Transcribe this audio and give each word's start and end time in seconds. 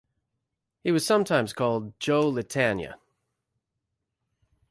He 0.83 0.91
was 0.91 1.05
sometimes 1.05 1.53
called 1.53 1.93
"Joe" 1.99 2.23
Lentaigne. 2.27 2.95